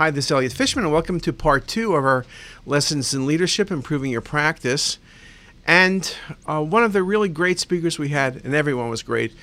Hi, 0.00 0.10
this 0.10 0.24
is 0.24 0.30
Elliot 0.30 0.54
Fishman, 0.54 0.86
and 0.86 0.94
welcome 0.94 1.20
to 1.20 1.30
part 1.30 1.68
two 1.68 1.94
of 1.94 2.06
our 2.06 2.24
lessons 2.64 3.12
in 3.12 3.26
leadership, 3.26 3.70
improving 3.70 4.10
your 4.10 4.22
practice. 4.22 4.96
And 5.66 6.16
uh, 6.46 6.64
one 6.64 6.84
of 6.84 6.94
the 6.94 7.02
really 7.02 7.28
great 7.28 7.60
speakers 7.60 7.98
we 7.98 8.08
had, 8.08 8.42
and 8.42 8.54
everyone 8.54 8.88
was 8.88 9.02
great, 9.02 9.34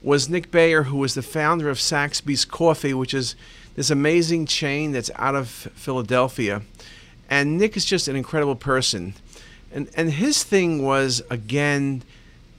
was 0.00 0.30
Nick 0.30 0.50
Bayer, 0.50 0.84
who 0.84 0.96
was 0.96 1.12
the 1.12 1.20
founder 1.20 1.68
of 1.68 1.78
Saxby's 1.78 2.46
Coffee, 2.46 2.94
which 2.94 3.12
is 3.12 3.36
this 3.74 3.90
amazing 3.90 4.46
chain 4.46 4.92
that's 4.92 5.10
out 5.16 5.34
of 5.34 5.50
Philadelphia. 5.50 6.62
And 7.28 7.58
Nick 7.58 7.76
is 7.76 7.84
just 7.84 8.08
an 8.08 8.16
incredible 8.16 8.56
person. 8.56 9.12
And, 9.70 9.90
and 9.94 10.12
his 10.12 10.44
thing 10.44 10.82
was, 10.82 11.20
again, 11.28 12.02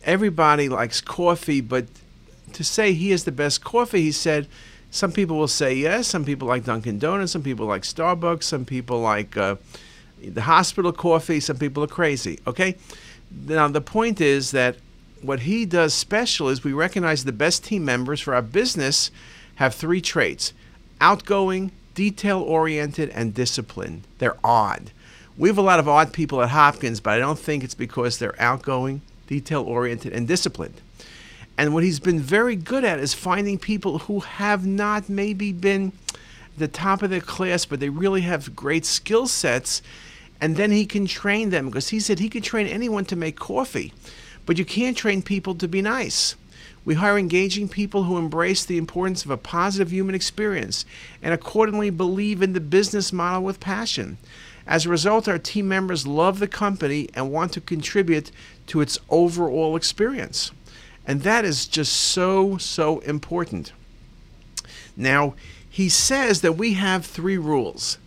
everybody 0.03 0.69
likes 0.69 1.01
coffee, 1.01 1.61
but 1.61 1.87
to 2.53 2.63
say 2.63 2.93
he 2.93 3.11
is 3.11 3.23
the 3.23 3.31
best 3.31 3.63
coffee, 3.63 4.03
he 4.03 4.11
said, 4.11 4.47
some 4.91 5.11
people 5.11 5.37
will 5.37 5.47
say 5.47 5.73
yes. 5.73 6.07
Some 6.07 6.25
people 6.25 6.47
like 6.47 6.65
Dunkin' 6.65 6.99
Donuts. 6.99 7.31
Some 7.31 7.43
people 7.43 7.65
like 7.65 7.83
Starbucks. 7.83 8.43
Some 8.43 8.65
people 8.65 8.99
like 8.99 9.35
uh, 9.35 9.55
the 10.21 10.41
hospital 10.41 10.91
coffee. 10.91 11.39
Some 11.39 11.57
people 11.57 11.83
are 11.83 11.87
crazy. 11.87 12.39
Okay. 12.47 12.75
Now 13.31 13.67
the 13.67 13.81
point 13.81 14.21
is 14.21 14.51
that 14.51 14.77
what 15.21 15.41
he 15.41 15.65
does 15.65 15.93
special 15.93 16.47
is 16.49 16.63
we 16.63 16.73
recognize 16.73 17.25
the 17.25 17.31
best 17.31 17.63
team 17.63 17.83
members 17.83 18.21
for 18.21 18.33
our 18.33 18.41
business 18.41 19.11
have 19.55 19.75
three 19.75 20.01
traits: 20.01 20.53
outgoing, 21.01 21.71
detail 21.93 22.41
oriented, 22.41 23.09
and 23.09 23.33
disciplined. 23.33 24.03
They're 24.19 24.37
odd. 24.43 24.91
We 25.37 25.49
have 25.49 25.57
a 25.57 25.61
lot 25.61 25.79
of 25.79 25.87
odd 25.87 26.13
people 26.13 26.41
at 26.41 26.49
Hopkins, 26.49 26.99
but 26.99 27.13
I 27.13 27.19
don't 27.19 27.37
think 27.37 27.63
it's 27.63 27.75
because 27.75 28.17
they're 28.17 28.41
outgoing, 28.41 29.01
detail 29.27 29.61
oriented, 29.61 30.13
and 30.13 30.27
disciplined. 30.27 30.81
And 31.57 31.73
what 31.73 31.83
he's 31.83 31.99
been 31.99 32.19
very 32.19 32.55
good 32.55 32.83
at 32.83 32.99
is 32.99 33.13
finding 33.13 33.57
people 33.57 33.99
who 33.99 34.19
have 34.19 34.65
not 34.65 35.09
maybe 35.09 35.51
been 35.51 35.91
the 36.57 36.67
top 36.67 37.01
of 37.01 37.09
their 37.09 37.21
class, 37.21 37.65
but 37.65 37.79
they 37.79 37.89
really 37.89 38.21
have 38.21 38.55
great 38.55 38.85
skill 38.85 39.27
sets. 39.27 39.81
And 40.39 40.55
then 40.55 40.71
he 40.71 40.85
can 40.85 41.07
train 41.07 41.49
them 41.49 41.65
because 41.65 41.89
he 41.89 41.99
said 41.99 42.19
he 42.19 42.29
could 42.29 42.43
train 42.43 42.67
anyone 42.67 43.05
to 43.05 43.15
make 43.15 43.39
coffee, 43.39 43.91
but 44.45 44.59
you 44.59 44.65
can't 44.65 44.95
train 44.95 45.23
people 45.23 45.55
to 45.55 45.67
be 45.67 45.81
nice. 45.81 46.35
We 46.85 46.93
hire 46.93 47.17
engaging 47.17 47.67
people 47.69 48.03
who 48.03 48.17
embrace 48.17 48.63
the 48.63 48.77
importance 48.77 49.25
of 49.25 49.31
a 49.31 49.37
positive 49.37 49.91
human 49.91 50.15
experience 50.15 50.85
and 51.21 51.33
accordingly 51.33 51.89
believe 51.89 52.41
in 52.41 52.53
the 52.53 52.61
business 52.61 53.11
model 53.11 53.43
with 53.43 53.59
passion. 53.59 54.17
As 54.65 54.85
a 54.85 54.89
result, 54.89 55.27
our 55.27 55.39
team 55.39 55.67
members 55.67 56.07
love 56.07 56.39
the 56.39 56.47
company 56.47 57.09
and 57.13 57.31
want 57.31 57.51
to 57.53 57.61
contribute 57.61 58.31
to 58.67 58.79
its 58.79 58.99
overall 59.09 59.75
experience. 59.75 60.51
And 61.07 61.21
that 61.21 61.45
is 61.45 61.65
just 61.65 61.93
so, 61.93 62.57
so 62.57 62.99
important. 62.99 63.71
Now, 64.97 65.35
he 65.69 65.87
says 65.87 66.41
that 66.41 66.57
we 66.57 66.73
have 66.73 67.05
three 67.05 67.37
rules. 67.37 67.97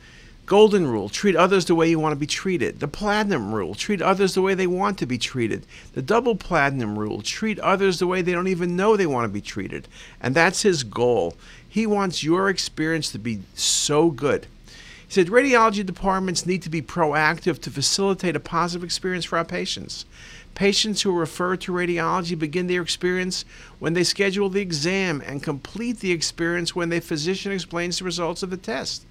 Golden 0.44 0.88
rule, 0.88 1.08
treat 1.08 1.36
others 1.36 1.64
the 1.64 1.76
way 1.76 1.88
you 1.88 2.00
want 2.00 2.12
to 2.12 2.18
be 2.18 2.26
treated. 2.26 2.80
The 2.80 2.88
platinum 2.88 3.54
rule, 3.54 3.74
treat 3.74 4.02
others 4.02 4.34
the 4.34 4.42
way 4.42 4.54
they 4.54 4.66
want 4.66 4.98
to 4.98 5.06
be 5.06 5.16
treated. 5.16 5.64
The 5.92 6.02
double 6.02 6.34
platinum 6.34 6.98
rule, 6.98 7.22
treat 7.22 7.58
others 7.60 8.00
the 8.00 8.08
way 8.08 8.20
they 8.20 8.32
don't 8.32 8.48
even 8.48 8.74
know 8.76 8.96
they 8.96 9.06
want 9.06 9.24
to 9.26 9.32
be 9.32 9.40
treated. 9.40 9.86
And 10.20 10.34
that's 10.34 10.62
his 10.62 10.82
goal. 10.82 11.36
He 11.66 11.86
wants 11.86 12.24
your 12.24 12.50
experience 12.50 13.12
to 13.12 13.18
be 13.20 13.42
so 13.54 14.10
good. 14.10 14.48
He 14.66 15.14
said 15.14 15.28
radiology 15.28 15.86
departments 15.86 16.44
need 16.44 16.62
to 16.62 16.70
be 16.70 16.82
proactive 16.82 17.60
to 17.60 17.70
facilitate 17.70 18.34
a 18.34 18.40
positive 18.40 18.82
experience 18.82 19.24
for 19.24 19.38
our 19.38 19.44
patients. 19.44 20.04
Patients 20.60 21.00
who 21.00 21.12
refer 21.12 21.56
to 21.56 21.72
radiology 21.72 22.38
begin 22.38 22.66
their 22.66 22.82
experience 22.82 23.46
when 23.78 23.94
they 23.94 24.04
schedule 24.04 24.50
the 24.50 24.60
exam 24.60 25.22
and 25.24 25.42
complete 25.42 26.00
the 26.00 26.12
experience 26.12 26.76
when 26.76 26.90
the 26.90 27.00
physician 27.00 27.50
explains 27.50 27.98
the 27.98 28.04
results 28.04 28.42
of 28.42 28.50
the 28.50 28.58
test. 28.58 29.06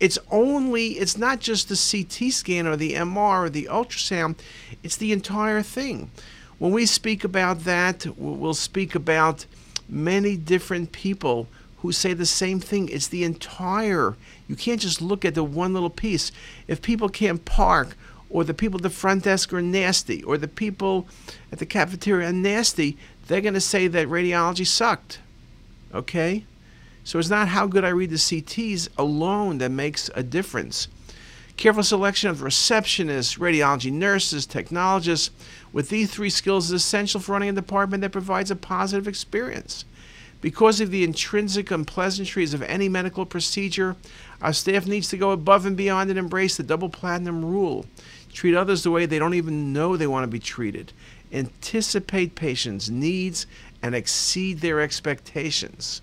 It's 0.00 0.18
only, 0.30 0.92
it's 0.92 1.18
not 1.18 1.38
just 1.40 1.68
the 1.68 1.76
CT 1.76 2.32
scan 2.32 2.66
or 2.66 2.76
the 2.76 2.94
MR 2.94 3.44
or 3.44 3.50
the 3.50 3.68
ultrasound, 3.70 4.36
it's 4.82 4.96
the 4.96 5.12
entire 5.12 5.60
thing. 5.60 6.10
When 6.58 6.72
we 6.72 6.86
speak 6.86 7.24
about 7.24 7.64
that, 7.64 8.06
we'll 8.16 8.54
speak 8.54 8.94
about 8.94 9.44
many 9.90 10.34
different 10.34 10.92
people 10.92 11.46
who 11.80 11.92
say 11.92 12.14
the 12.14 12.24
same 12.24 12.58
thing. 12.58 12.88
It's 12.88 13.08
the 13.08 13.22
entire, 13.22 14.16
you 14.48 14.56
can't 14.56 14.80
just 14.80 15.02
look 15.02 15.26
at 15.26 15.34
the 15.34 15.44
one 15.44 15.74
little 15.74 15.90
piece. 15.90 16.32
If 16.66 16.80
people 16.80 17.10
can't 17.10 17.44
park 17.44 17.98
or 18.30 18.44
the 18.44 18.54
people 18.54 18.78
at 18.78 18.82
the 18.82 18.90
front 18.90 19.24
desk 19.24 19.52
are 19.52 19.62
nasty, 19.62 20.22
or 20.24 20.36
the 20.36 20.48
people 20.48 21.06
at 21.52 21.58
the 21.58 21.66
cafeteria 21.66 22.28
are 22.28 22.32
nasty, 22.32 22.96
they're 23.26 23.40
going 23.40 23.54
to 23.54 23.60
say 23.60 23.88
that 23.88 24.08
radiology 24.08 24.66
sucked. 24.66 25.20
Okay? 25.94 26.44
So 27.04 27.18
it's 27.18 27.30
not 27.30 27.48
how 27.48 27.66
good 27.66 27.84
I 27.84 27.90
read 27.90 28.10
the 28.10 28.16
CTs 28.16 28.88
alone 28.98 29.58
that 29.58 29.70
makes 29.70 30.10
a 30.14 30.22
difference. 30.22 30.88
Careful 31.56 31.82
selection 31.82 32.28
of 32.28 32.38
receptionists, 32.38 33.38
radiology 33.38 33.92
nurses, 33.92 34.44
technologists 34.44 35.30
with 35.72 35.88
these 35.88 36.10
three 36.10 36.30
skills 36.30 36.66
is 36.66 36.72
essential 36.72 37.20
for 37.20 37.32
running 37.32 37.48
a 37.48 37.52
department 37.52 38.00
that 38.02 38.12
provides 38.12 38.50
a 38.50 38.56
positive 38.56 39.08
experience. 39.08 39.84
Because 40.46 40.80
of 40.80 40.92
the 40.92 41.02
intrinsic 41.02 41.72
unpleasantries 41.72 42.54
of 42.54 42.62
any 42.62 42.88
medical 42.88 43.26
procedure, 43.26 43.96
our 44.40 44.52
staff 44.52 44.86
needs 44.86 45.08
to 45.08 45.16
go 45.16 45.32
above 45.32 45.66
and 45.66 45.76
beyond 45.76 46.08
and 46.08 46.16
embrace 46.16 46.56
the 46.56 46.62
double 46.62 46.88
platinum 46.88 47.44
rule. 47.44 47.84
Treat 48.32 48.54
others 48.54 48.84
the 48.84 48.92
way 48.92 49.06
they 49.06 49.18
don't 49.18 49.34
even 49.34 49.72
know 49.72 49.96
they 49.96 50.06
want 50.06 50.22
to 50.22 50.28
be 50.28 50.38
treated. 50.38 50.92
Anticipate 51.32 52.36
patients' 52.36 52.88
needs 52.88 53.48
and 53.82 53.96
exceed 53.96 54.60
their 54.60 54.80
expectations. 54.80 56.00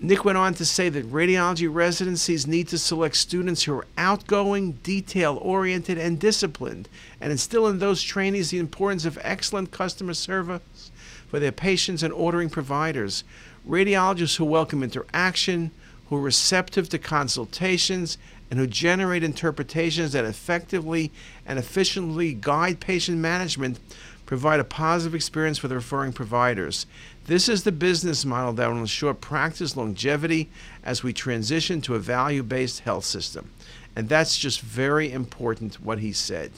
Nick 0.00 0.24
went 0.24 0.38
on 0.38 0.54
to 0.54 0.64
say 0.64 0.88
that 0.88 1.12
radiology 1.12 1.68
residencies 1.70 2.46
need 2.46 2.68
to 2.68 2.78
select 2.78 3.14
students 3.16 3.64
who 3.64 3.74
are 3.74 3.86
outgoing, 3.98 4.72
detail 4.82 5.38
oriented, 5.42 5.98
and 5.98 6.18
disciplined, 6.18 6.88
and 7.20 7.30
instill 7.30 7.66
in 7.66 7.78
those 7.78 8.02
trainees 8.02 8.48
the 8.48 8.58
importance 8.58 9.04
of 9.04 9.18
excellent 9.20 9.70
customer 9.70 10.14
service 10.14 10.89
for 11.30 11.38
their 11.38 11.52
patients 11.52 12.02
and 12.02 12.12
ordering 12.12 12.50
providers. 12.50 13.22
Radiologists 13.66 14.36
who 14.36 14.44
welcome 14.44 14.82
interaction, 14.82 15.70
who 16.08 16.16
are 16.16 16.20
receptive 16.20 16.88
to 16.88 16.98
consultations, 16.98 18.18
and 18.50 18.58
who 18.58 18.66
generate 18.66 19.22
interpretations 19.22 20.12
that 20.12 20.24
effectively 20.24 21.12
and 21.46 21.56
efficiently 21.56 22.34
guide 22.34 22.80
patient 22.80 23.18
management 23.18 23.78
provide 24.26 24.58
a 24.58 24.64
positive 24.64 25.14
experience 25.14 25.58
for 25.58 25.68
the 25.68 25.76
referring 25.76 26.12
providers. 26.12 26.86
This 27.26 27.48
is 27.48 27.62
the 27.62 27.72
business 27.72 28.24
model 28.24 28.52
that 28.54 28.68
will 28.68 28.78
ensure 28.78 29.14
practice 29.14 29.76
longevity 29.76 30.48
as 30.82 31.04
we 31.04 31.12
transition 31.12 31.80
to 31.82 31.94
a 31.94 32.00
value 32.00 32.42
based 32.42 32.80
health 32.80 33.04
system. 33.04 33.50
And 33.94 34.08
that's 34.08 34.36
just 34.36 34.60
very 34.60 35.12
important 35.12 35.80
what 35.80 36.00
he 36.00 36.12
said. 36.12 36.50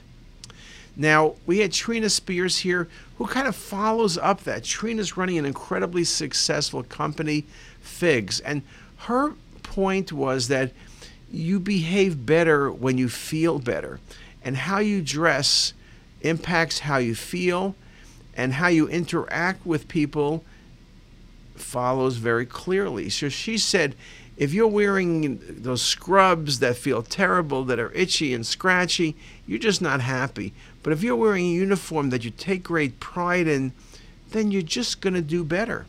Now, 0.97 1.35
we 1.47 1.59
had 1.59 1.73
Trina 1.73 2.11
Spears 2.11 2.59
here 2.59 2.89
who 3.17 3.27
kind 3.27 3.49
of 3.49 3.57
follows 3.57 4.19
up 4.19 4.45
that. 4.45 4.65
Trina's 4.65 5.17
running 5.17 5.39
an 5.39 5.47
incredibly 5.47 6.05
successful 6.05 6.83
company, 6.83 7.45
Figs, 7.81 8.41
and 8.41 8.63
her 8.99 9.35
point 9.63 10.13
was 10.13 10.49
that 10.49 10.73
you 11.31 11.59
behave 11.59 12.27
better 12.27 12.71
when 12.71 12.99
you 12.99 13.09
feel 13.09 13.59
better. 13.59 14.01
And 14.45 14.57
how 14.57 14.79
you 14.79 15.01
dress 15.03 15.73
impacts 16.21 16.81
how 16.81 16.99
you 16.99 17.15
feel, 17.15 17.75
and 18.35 18.55
how 18.55 18.69
you 18.69 18.89
interact 18.89 19.67
with 19.67 19.89
people 19.89 20.45
follows 21.55 22.17
very 22.17 22.47
clearly. 22.47 23.09
So 23.09 23.29
she 23.29 23.59
said, 23.59 23.95
if 24.37 24.55
you're 24.55 24.67
wearing 24.67 25.41
those 25.49 25.83
scrubs 25.83 26.59
that 26.61 26.77
feel 26.77 27.03
terrible, 27.03 27.65
that 27.65 27.79
are 27.79 27.93
itchy 27.93 28.33
and 28.33 28.47
scratchy, 28.47 29.15
you're 29.47 29.59
just 29.59 29.83
not 29.83 30.01
happy. 30.01 30.53
But 30.83 30.93
if 30.93 31.03
you're 31.03 31.17
wearing 31.17 31.47
a 31.47 31.55
uniform 31.55 32.11
that 32.11 32.25
you 32.25 32.31
take 32.31 32.63
great 32.63 32.99
pride 32.99 33.47
in, 33.47 33.73
then 34.31 34.51
you're 34.51 34.63
just 34.63 35.01
going 35.01 35.15
to 35.15 35.21
do 35.21 35.45
better. 35.45 35.87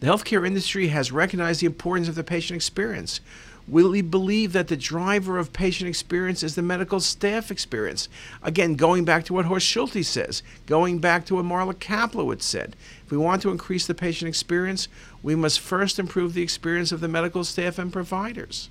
The 0.00 0.06
healthcare 0.06 0.46
industry 0.46 0.88
has 0.88 1.12
recognized 1.12 1.60
the 1.60 1.66
importance 1.66 2.08
of 2.08 2.14
the 2.14 2.24
patient 2.24 2.56
experience. 2.56 3.20
We 3.68 4.02
believe 4.02 4.52
that 4.52 4.68
the 4.68 4.76
driver 4.76 5.38
of 5.38 5.52
patient 5.52 5.88
experience 5.88 6.42
is 6.42 6.54
the 6.54 6.62
medical 6.62 7.00
staff 7.00 7.50
experience. 7.50 8.08
Again, 8.42 8.74
going 8.74 9.04
back 9.04 9.24
to 9.26 9.32
what 9.32 9.44
Horst 9.44 9.66
Schulze 9.66 10.06
says, 10.06 10.42
going 10.66 10.98
back 10.98 11.24
to 11.26 11.36
what 11.36 11.44
Marla 11.44 11.74
Kaplowitz 11.74 12.42
said. 12.42 12.74
If 13.04 13.12
we 13.12 13.18
want 13.18 13.42
to 13.42 13.50
increase 13.50 13.86
the 13.86 13.94
patient 13.94 14.28
experience, 14.28 14.88
we 15.22 15.34
must 15.34 15.60
first 15.60 15.98
improve 15.98 16.34
the 16.34 16.42
experience 16.42 16.90
of 16.90 17.00
the 17.00 17.08
medical 17.08 17.44
staff 17.44 17.78
and 17.78 17.92
providers. 17.92 18.70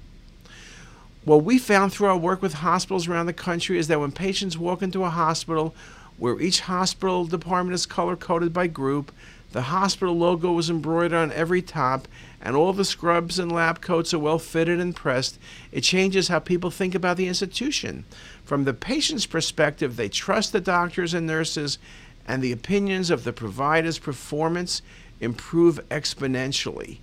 What 1.23 1.43
we 1.43 1.59
found 1.59 1.93
through 1.93 2.07
our 2.07 2.17
work 2.17 2.41
with 2.41 2.53
hospitals 2.53 3.07
around 3.07 3.27
the 3.27 3.33
country 3.33 3.77
is 3.77 3.87
that 3.87 3.99
when 3.99 4.11
patients 4.11 4.57
walk 4.57 4.81
into 4.81 5.03
a 5.03 5.09
hospital 5.09 5.75
where 6.17 6.39
each 6.41 6.61
hospital 6.61 7.25
department 7.25 7.73
is 7.73 7.85
color 7.85 8.15
coded 8.15 8.51
by 8.51 8.67
group, 8.67 9.11
the 9.51 9.63
hospital 9.63 10.15
logo 10.15 10.51
was 10.51 10.69
embroidered 10.69 11.17
on 11.17 11.31
every 11.31 11.61
top, 11.61 12.07
and 12.41 12.55
all 12.55 12.71
the 12.71 12.85
scrubs 12.85 13.39
and 13.39 13.51
lab 13.51 13.81
coats 13.81 14.13
are 14.13 14.19
well 14.19 14.39
fitted 14.39 14.79
and 14.79 14.95
pressed. 14.95 15.39
It 15.71 15.81
changes 15.81 16.27
how 16.27 16.39
people 16.39 16.69
think 16.69 16.93
about 16.93 17.17
the 17.17 17.27
institution. 17.27 18.05
From 18.43 18.63
the 18.63 18.73
patient's 18.73 19.25
perspective, 19.25 19.95
they 19.95 20.07
trust 20.07 20.51
the 20.51 20.61
doctors 20.61 21.13
and 21.13 21.25
nurses, 21.25 21.79
and 22.27 22.41
the 22.41 22.51
opinions 22.51 23.09
of 23.09 23.23
the 23.23 23.33
provider's 23.33 23.97
performance 23.97 24.81
improve 25.19 25.79
exponentially. 25.89 26.99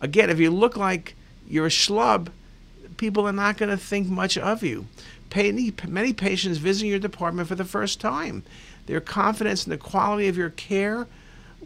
Again, 0.00 0.30
if 0.30 0.40
you 0.40 0.50
look 0.50 0.76
like 0.76 1.14
you're 1.48 1.66
a 1.66 1.70
schlub, 1.70 2.28
people 2.96 3.26
are 3.26 3.32
not 3.32 3.56
going 3.56 3.70
to 3.70 3.76
think 3.76 4.08
much 4.08 4.36
of 4.36 4.62
you. 4.62 4.86
Many, 5.34 6.12
patients 6.12 6.58
visiting 6.58 6.90
your 6.90 6.98
department 6.98 7.48
for 7.48 7.54
the 7.54 7.64
first 7.64 8.00
time. 8.00 8.42
Their 8.86 9.00
confidence 9.00 9.64
in 9.64 9.70
the 9.70 9.78
quality 9.78 10.28
of 10.28 10.36
your 10.36 10.50
care 10.50 11.06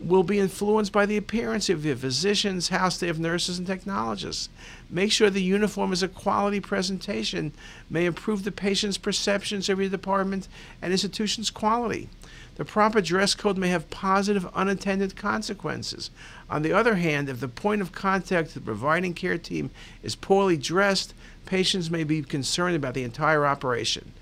will 0.02 0.22
be 0.22 0.38
influenced 0.38 0.92
by 0.92 1.06
the 1.06 1.16
appearance 1.16 1.68
of 1.68 1.84
your 1.84 1.96
physicians, 1.96 2.68
house 2.68 2.96
staff, 2.96 3.18
nurses, 3.18 3.58
and 3.58 3.66
technologists. 3.66 4.48
Make 4.90 5.12
sure 5.12 5.30
the 5.30 5.42
uniform 5.42 5.92
is 5.92 6.02
a 6.02 6.08
quality 6.08 6.60
presentation, 6.60 7.52
may 7.90 8.06
improve 8.06 8.44
the 8.44 8.52
patient's 8.52 8.98
perceptions 8.98 9.68
of 9.68 9.80
your 9.80 9.88
department 9.88 10.48
and 10.80 10.92
institution's 10.92 11.50
quality. 11.50 12.08
The 12.56 12.64
proper 12.64 13.00
dress 13.00 13.34
code 13.34 13.56
may 13.56 13.68
have 13.68 13.90
positive 13.90 14.46
unintended 14.54 15.14
consequences. 15.14 16.10
On 16.50 16.62
the 16.62 16.72
other 16.72 16.96
hand, 16.96 17.28
if 17.28 17.40
the 17.40 17.48
point 17.48 17.80
of 17.80 17.92
contact 17.92 18.54
the 18.54 18.60
providing 18.60 19.14
care 19.14 19.38
team 19.38 19.70
is 20.02 20.16
poorly 20.16 20.56
dressed, 20.56 21.14
patients 21.46 21.90
may 21.90 22.02
be 22.02 22.22
concerned 22.22 22.74
about 22.74 22.94
the 22.94 23.04
entire 23.04 23.46
operation. 23.46 24.12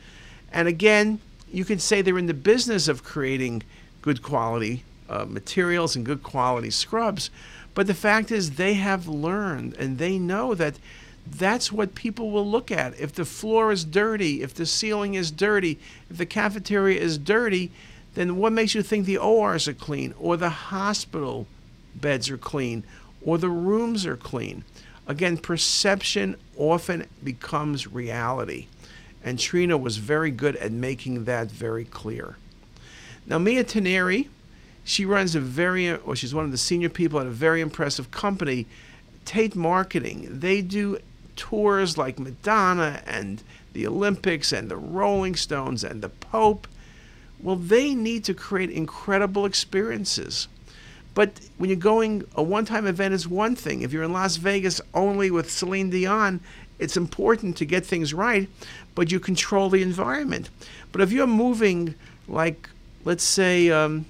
And 0.52 0.68
again, 0.68 1.20
you 1.50 1.64
can 1.64 1.78
say 1.78 2.02
they're 2.02 2.18
in 2.18 2.26
the 2.26 2.34
business 2.34 2.88
of 2.88 3.04
creating 3.04 3.62
good 4.02 4.22
quality 4.22 4.84
uh, 5.08 5.24
materials 5.26 5.96
and 5.96 6.04
good 6.04 6.22
quality 6.22 6.70
scrubs, 6.70 7.30
but 7.74 7.86
the 7.86 7.94
fact 7.94 8.30
is 8.30 8.52
they 8.52 8.74
have 8.74 9.06
learned 9.06 9.74
and 9.74 9.98
they 9.98 10.18
know 10.18 10.54
that 10.54 10.76
that's 11.28 11.72
what 11.72 11.94
people 11.94 12.30
will 12.30 12.48
look 12.48 12.70
at. 12.70 12.98
If 12.98 13.12
the 13.12 13.24
floor 13.24 13.72
is 13.72 13.84
dirty, 13.84 14.42
if 14.42 14.54
the 14.54 14.66
ceiling 14.66 15.14
is 15.14 15.30
dirty, 15.30 15.78
if 16.08 16.18
the 16.18 16.26
cafeteria 16.26 17.00
is 17.00 17.18
dirty, 17.18 17.70
then 18.14 18.36
what 18.36 18.52
makes 18.52 18.74
you 18.74 18.82
think 18.82 19.04
the 19.04 19.18
ORs 19.18 19.68
are 19.68 19.74
clean 19.74 20.14
or 20.18 20.36
the 20.36 20.48
hospital 20.48 21.46
beds 21.94 22.30
are 22.30 22.38
clean 22.38 22.84
or 23.22 23.38
the 23.38 23.50
rooms 23.50 24.06
are 24.06 24.16
clean? 24.16 24.64
Again, 25.06 25.36
perception 25.36 26.36
often 26.56 27.06
becomes 27.22 27.86
reality. 27.86 28.66
And 29.22 29.38
Trina 29.38 29.76
was 29.76 29.96
very 29.98 30.30
good 30.30 30.56
at 30.56 30.72
making 30.72 31.24
that 31.24 31.50
very 31.50 31.84
clear. 31.84 32.36
Now, 33.26 33.38
Mia 33.38 33.64
Teneri, 33.64 34.28
she 34.86 35.04
runs 35.04 35.34
a 35.34 35.40
very, 35.40 35.90
or 35.90 36.16
she's 36.16 36.34
one 36.34 36.46
of 36.46 36.50
the 36.50 36.56
senior 36.56 36.88
people 36.88 37.20
at 37.20 37.26
a 37.26 37.30
very 37.30 37.60
impressive 37.60 38.10
company, 38.10 38.64
Tait 39.26 39.54
Marketing. 39.54 40.26
They 40.30 40.62
do 40.62 40.98
tours 41.36 41.98
like 41.98 42.18
Madonna 42.18 43.02
and 43.06 43.42
the 43.74 43.86
Olympics 43.86 44.50
and 44.50 44.70
the 44.70 44.76
Rolling 44.78 45.36
Stones 45.36 45.84
and 45.84 46.00
the 46.00 46.08
Pope 46.08 46.66
well, 47.40 47.56
they 47.56 47.94
need 47.94 48.24
to 48.24 48.34
create 48.34 48.70
incredible 48.70 49.44
experiences. 49.44 50.48
But 51.14 51.40
when 51.58 51.70
you're 51.70 51.78
going, 51.78 52.24
a 52.34 52.42
one 52.42 52.64
time 52.64 52.86
event 52.86 53.14
is 53.14 53.26
one 53.26 53.56
thing. 53.56 53.82
If 53.82 53.92
you're 53.92 54.02
in 54.02 54.12
Las 54.12 54.36
Vegas 54.36 54.80
only 54.94 55.30
with 55.30 55.50
Celine 55.50 55.90
Dion, 55.90 56.40
it's 56.78 56.96
important 56.96 57.56
to 57.56 57.64
get 57.64 57.86
things 57.86 58.12
right, 58.12 58.48
but 58.94 59.10
you 59.10 59.18
control 59.18 59.70
the 59.70 59.82
environment. 59.82 60.50
But 60.92 61.00
if 61.00 61.10
you're 61.10 61.26
moving, 61.26 61.94
like, 62.28 62.68
let's 63.04 63.24
say, 63.24 63.70
um, 63.70 64.04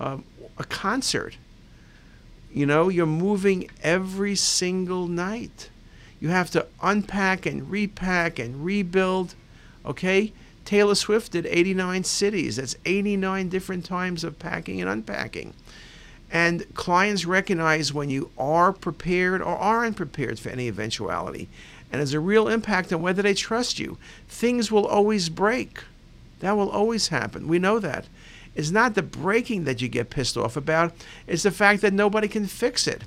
uh, 0.00 0.18
a 0.58 0.64
concert, 0.64 1.36
you 2.52 2.66
know, 2.66 2.88
you're 2.88 3.06
moving 3.06 3.68
every 3.82 4.34
single 4.36 5.08
night. 5.08 5.70
You 6.20 6.28
have 6.28 6.50
to 6.52 6.66
unpack 6.82 7.46
and 7.46 7.70
repack 7.70 8.38
and 8.38 8.64
rebuild, 8.64 9.34
okay? 9.84 10.32
Taylor 10.64 10.94
Swift 10.94 11.32
did 11.32 11.46
89 11.46 12.04
cities. 12.04 12.56
That's 12.56 12.76
89 12.86 13.48
different 13.48 13.84
times 13.84 14.24
of 14.24 14.38
packing 14.38 14.80
and 14.80 14.88
unpacking. 14.88 15.52
And 16.30 16.72
clients 16.74 17.26
recognize 17.26 17.92
when 17.92 18.10
you 18.10 18.30
are 18.38 18.72
prepared 18.72 19.40
or 19.42 19.56
aren't 19.56 19.96
prepared 19.96 20.38
for 20.38 20.48
any 20.48 20.68
eventuality. 20.68 21.48
And 21.92 22.00
there's 22.00 22.14
a 22.14 22.20
real 22.20 22.48
impact 22.48 22.92
on 22.92 23.02
whether 23.02 23.22
they 23.22 23.34
trust 23.34 23.78
you. 23.78 23.98
Things 24.28 24.72
will 24.72 24.86
always 24.86 25.28
break. 25.28 25.82
That 26.40 26.56
will 26.56 26.70
always 26.70 27.08
happen. 27.08 27.46
We 27.46 27.58
know 27.58 27.78
that. 27.78 28.06
It's 28.54 28.70
not 28.70 28.94
the 28.94 29.02
breaking 29.02 29.64
that 29.64 29.82
you 29.82 29.88
get 29.88 30.10
pissed 30.10 30.36
off 30.36 30.56
about, 30.56 30.92
it's 31.26 31.42
the 31.42 31.50
fact 31.50 31.82
that 31.82 31.92
nobody 31.92 32.28
can 32.28 32.46
fix 32.46 32.86
it. 32.86 33.02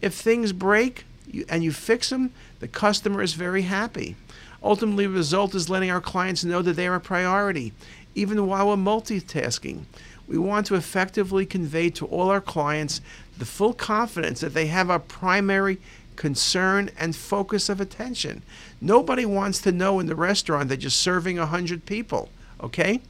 If 0.00 0.14
things 0.14 0.52
break 0.52 1.04
and 1.48 1.62
you 1.62 1.72
fix 1.72 2.10
them, 2.10 2.32
the 2.60 2.68
customer 2.68 3.22
is 3.22 3.34
very 3.34 3.62
happy. 3.62 4.16
Ultimately, 4.62 5.06
the 5.06 5.12
result 5.12 5.54
is 5.54 5.70
letting 5.70 5.90
our 5.90 6.00
clients 6.00 6.44
know 6.44 6.60
that 6.62 6.74
they 6.74 6.86
are 6.86 6.96
a 6.96 7.00
priority, 7.00 7.72
even 8.14 8.46
while 8.46 8.68
we're 8.68 8.76
multitasking. 8.76 9.84
We 10.26 10.38
want 10.38 10.66
to 10.66 10.74
effectively 10.74 11.46
convey 11.46 11.90
to 11.90 12.06
all 12.06 12.30
our 12.30 12.40
clients 12.40 13.00
the 13.38 13.46
full 13.46 13.72
confidence 13.72 14.40
that 14.40 14.54
they 14.54 14.66
have 14.66 14.90
our 14.90 14.98
primary 14.98 15.78
concern 16.16 16.90
and 16.98 17.16
focus 17.16 17.70
of 17.70 17.80
attention. 17.80 18.42
Nobody 18.80 19.24
wants 19.24 19.62
to 19.62 19.72
know 19.72 19.98
in 19.98 20.06
the 20.06 20.14
restaurant 20.14 20.68
that 20.68 20.82
you're 20.82 20.90
serving 20.90 21.38
100 21.38 21.86
people, 21.86 22.28
okay? 22.62 23.00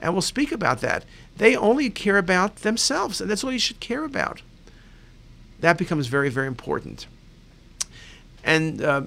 And 0.00 0.12
we'll 0.12 0.22
speak 0.22 0.52
about 0.52 0.80
that. 0.80 1.04
They 1.36 1.56
only 1.56 1.90
care 1.90 2.18
about 2.18 2.56
themselves, 2.56 3.20
and 3.20 3.30
that's 3.30 3.42
all 3.42 3.52
you 3.52 3.58
should 3.58 3.80
care 3.80 4.04
about. 4.04 4.42
That 5.60 5.78
becomes 5.78 6.06
very, 6.06 6.28
very 6.28 6.46
important. 6.46 7.06
And 8.44 8.82
uh, 8.82 9.02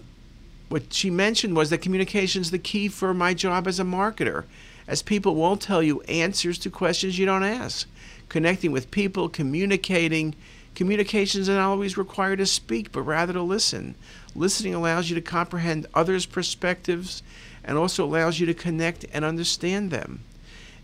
what 0.70 0.94
she 0.94 1.10
mentioned 1.10 1.56
was 1.56 1.70
that 1.70 1.80
communication 1.80 2.42
is 2.42 2.52
the 2.52 2.60
key 2.60 2.88
for 2.88 3.14
my 3.14 3.34
job 3.34 3.68
as 3.68 3.80
a 3.80 3.84
marketer, 3.84 4.46
as 4.88 5.02
people 5.02 5.36
won't 5.36 5.62
tell 5.62 5.82
you 5.82 6.02
answers 6.02 6.58
to 6.60 6.70
questions 6.70 7.18
you 7.18 7.26
don't 7.26 7.44
ask. 7.44 7.88
Connecting 8.30 8.72
with 8.72 8.92
people, 8.92 9.30
communicating, 9.30 10.36
communications 10.76 11.48
is 11.48 11.56
not 11.56 11.70
always 11.70 11.98
required 11.98 12.40
to 12.40 12.46
speak, 12.46 12.92
but 12.92 13.02
rather 13.02 13.34
to 13.34 13.42
listen. 13.42 13.96
Listening 14.36 14.74
allows 14.74 15.10
you 15.10 15.16
to 15.16 15.22
comprehend 15.22 15.88
others' 15.94 16.26
perspectives 16.26 17.24
and 17.64 17.78
also 17.78 18.04
allows 18.06 18.40
you 18.40 18.46
to 18.46 18.54
connect 18.54 19.06
and 19.14 19.24
understand 19.24 19.92
them. 19.92 20.24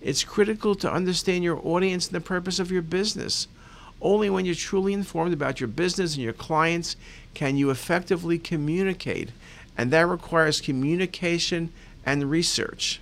It's 0.08 0.24
critical 0.24 0.74
to 0.76 0.90
understand 0.90 1.44
your 1.44 1.60
audience 1.68 2.08
and 2.08 2.16
the 2.16 2.22
purpose 2.22 2.60
of 2.60 2.72
your 2.72 2.82
business. 2.82 3.50
Only 4.02 4.30
when 4.30 4.46
you're 4.46 4.56
truly 4.56 4.94
informed 4.94 5.34
about 5.34 5.60
your 5.60 5.68
business 5.68 6.14
and 6.14 6.24
your 6.24 6.32
clients 6.32 6.96
can 7.34 7.58
you 7.58 7.72
effectively 7.72 8.40
communicate 8.40 9.32
and 9.78 9.92
that 9.92 10.08
requires 10.08 10.62
communication 10.62 11.74
and 12.06 12.32
research. 12.32 13.02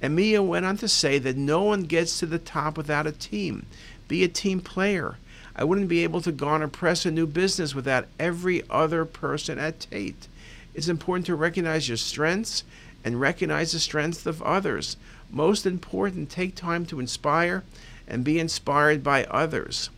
Mia 0.00 0.40
went 0.40 0.64
on 0.64 0.76
to 0.76 0.86
say 0.86 1.18
that 1.18 1.36
no 1.36 1.64
one 1.64 1.82
gets 1.82 2.20
to 2.20 2.26
the 2.26 2.38
top 2.38 2.76
without 2.76 3.08
a 3.08 3.12
team. 3.12 3.66
Be 4.06 4.22
a 4.22 4.28
team 4.28 4.60
player. 4.60 5.16
I 5.56 5.64
wouldn't 5.64 5.88
be 5.88 6.04
able 6.04 6.20
to 6.20 6.30
garner 6.30 6.68
press 6.68 7.04
a 7.04 7.10
new 7.10 7.26
business 7.26 7.74
without 7.74 8.06
every 8.20 8.62
other 8.70 9.04
person 9.04 9.58
at 9.58 9.80
Tait. 9.80 10.28
It's 10.76 10.86
important 10.86 11.26
to 11.26 11.34
recognize 11.34 11.88
your 11.88 11.96
strengths 11.96 12.62
and 13.04 13.20
recognize 13.20 13.72
the 13.72 13.80
strengths 13.80 14.26
of 14.26 14.42
others. 14.42 14.96
Most 15.30 15.66
important, 15.66 16.30
take 16.30 16.54
time 16.54 16.86
to 16.86 17.00
inspire 17.00 17.64
and 18.06 18.24
be 18.24 18.38
inspired 18.38 19.02
by 19.02 19.24
others. 19.24 19.90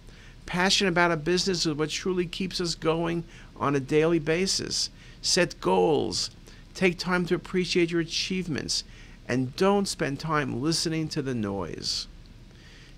Passion 0.47 0.87
about 0.87 1.13
a 1.13 1.17
business 1.17 1.67
is 1.67 1.75
what 1.75 1.91
truly 1.91 2.27
keeps 2.27 2.61
us 2.61 2.75
going 2.75 3.25
on 3.57 3.77
a 3.77 3.81
daily 3.81 4.19
basis. 4.19 4.89
Set 5.21 5.61
goals. 5.61 6.31
Take 6.75 6.99
time 6.99 7.27
to 7.27 7.35
appreciate 7.35 7.91
your 7.91 8.01
achievements. 8.01 8.85
And 9.29 9.55
don't 9.57 9.87
spend 9.87 10.19
time 10.19 10.63
listening 10.63 11.09
to 11.09 11.21
the 11.21 11.35
noise. 11.35 12.07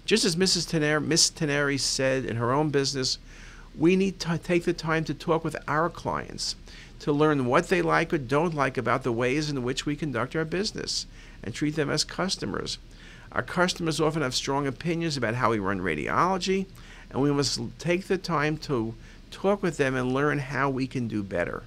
Just 0.05 0.25
as 0.25 0.37
Mrs. 0.37 0.69
Teneri, 0.69 1.05
Miss 1.05 1.31
Teneri 1.31 1.79
said 1.79 2.25
in 2.25 2.37
her 2.37 2.53
own 2.53 2.71
business, 2.71 3.19
we 3.77 3.97
need 3.97 4.21
to 4.21 4.39
take 4.39 4.65
the 4.65 4.73
time 4.73 5.05
to 5.05 5.15
talk 5.15 5.43
with 5.43 5.57
our 5.67 5.91
clients 5.91 6.55
to 7.01 7.13
learn 7.13 7.47
what 7.47 7.69
they 7.69 7.83
like 7.83 8.13
or 8.13 8.19
don't 8.19 8.55
like 8.55 8.77
about 8.77 9.03
the 9.03 9.13
ways 9.13 9.51
in 9.51 9.63
which 9.63 9.87
we 9.87 9.97
conduct 9.97 10.37
our 10.37 10.45
business 10.45 11.07
and 11.43 11.55
treat 11.55 11.77
them 11.77 11.91
as 11.91 12.05
customers. 12.05 12.79
Our 13.33 13.43
customers 13.43 14.01
often 14.01 14.23
have 14.23 14.35
strong 14.35 14.67
opinions 14.67 15.17
about 15.17 15.37
how 15.37 15.51
we 15.51 15.59
run 15.59 15.81
radiology, 15.81 16.67
and 17.11 17.23
we 17.23 17.31
must 17.33 17.61
take 17.79 18.07
the 18.07 18.19
time 18.19 18.57
to 18.59 18.95
talk 19.31 19.63
with 19.63 19.77
them 19.77 19.95
and 19.95 20.13
learn 20.13 20.39
how 20.39 20.69
we 20.69 20.87
can 20.87 21.09
do 21.09 21.23
better. 21.23 21.63